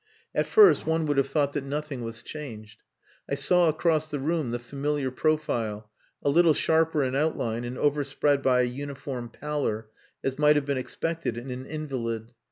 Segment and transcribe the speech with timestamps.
[0.33, 2.81] At first one would have thought that nothing was changed.
[3.29, 5.91] I saw across the room the familiar profile,
[6.23, 9.89] a little sharper in outline and overspread by a uniform pallor
[10.23, 12.33] as might have been expected in an invalid.